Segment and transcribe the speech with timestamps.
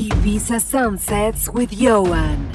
[0.00, 2.48] Ibiza Sunsets with Ioan.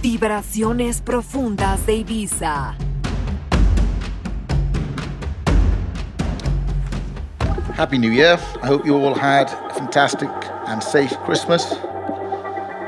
[0.00, 2.76] Vibraciones profundas de Ibiza.
[7.74, 8.38] Happy New Year.
[8.62, 10.30] I hope you all had a fantastic
[10.68, 11.74] and safe Christmas.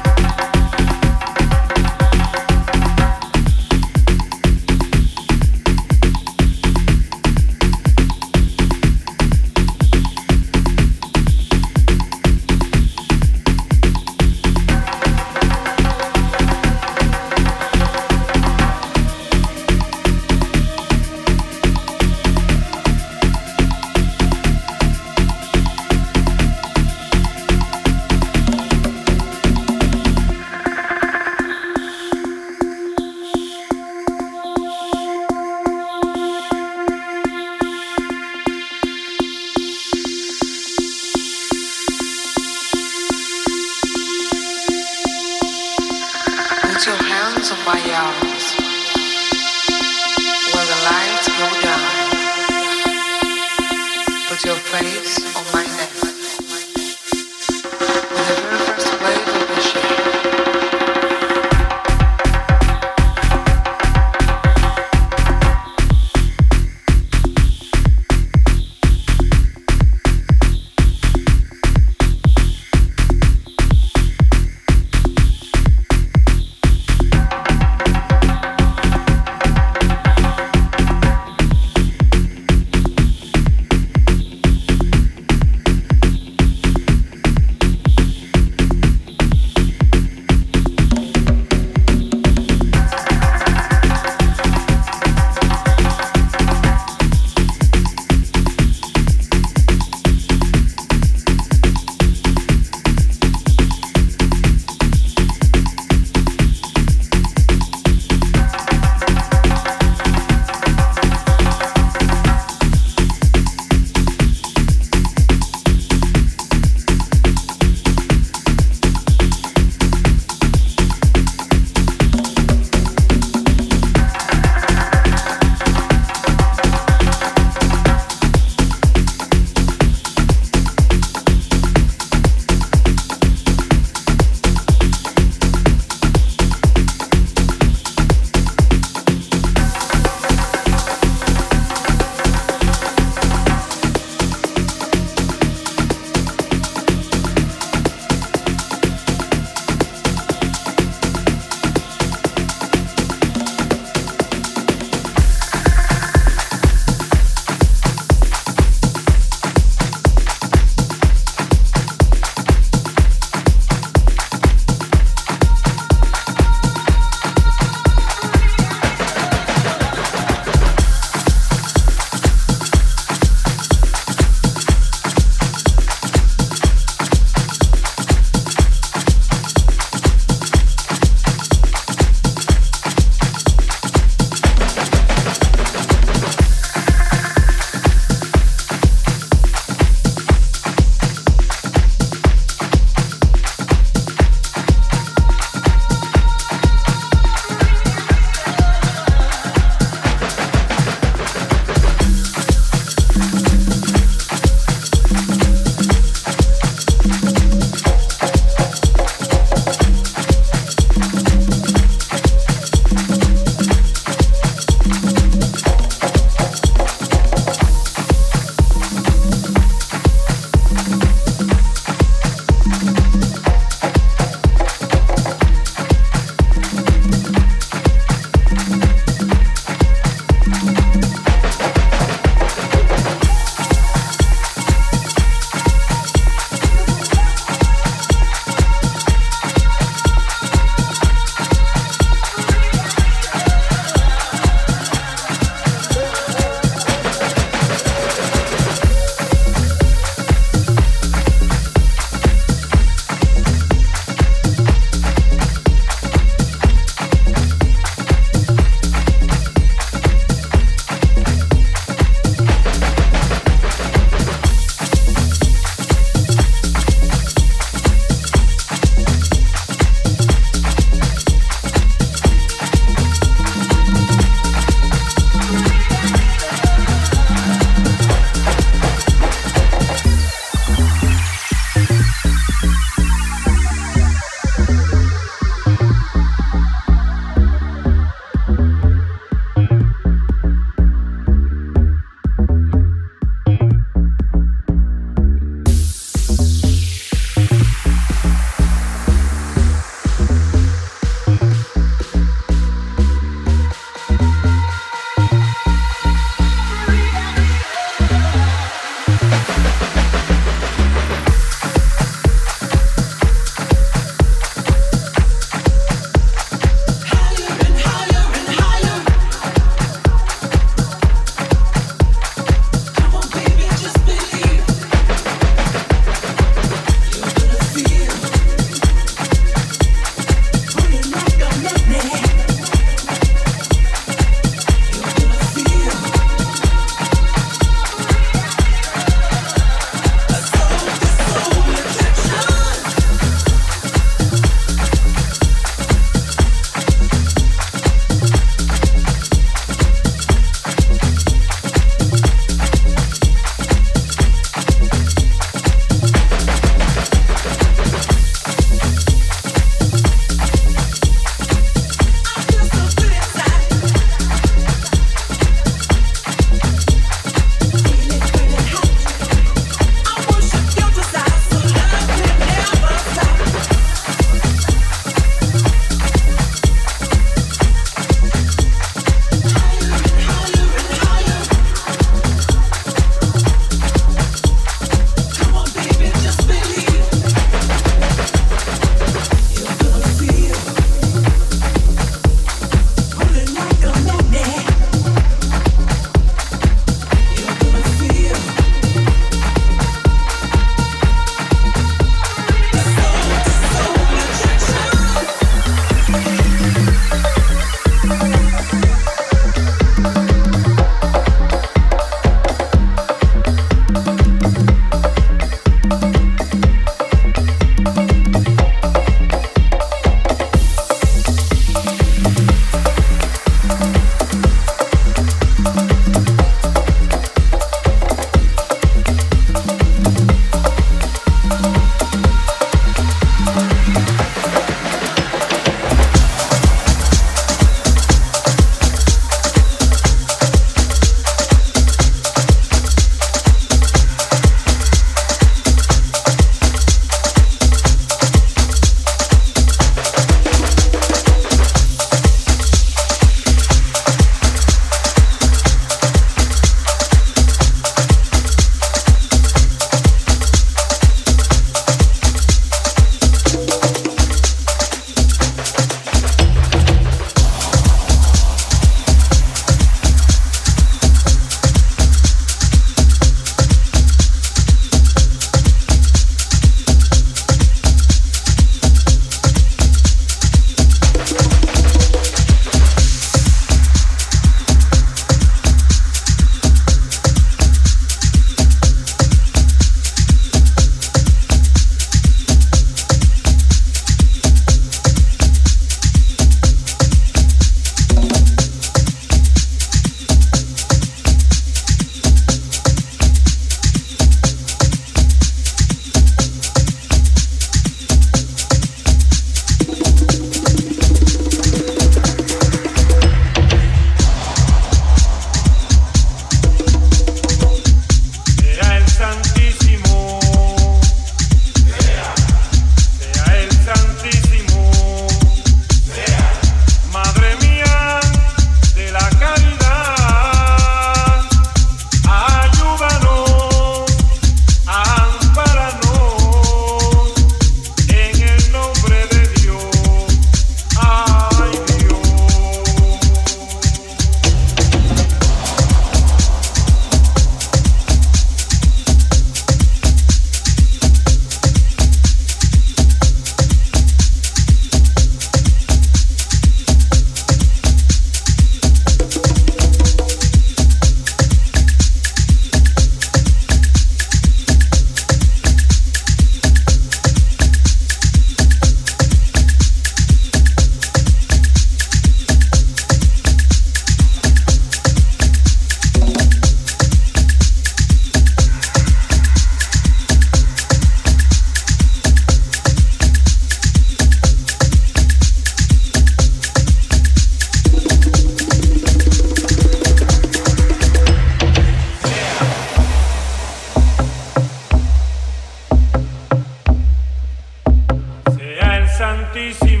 [599.53, 600.00] Santíssimo.